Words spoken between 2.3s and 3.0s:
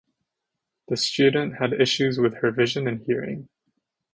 her vision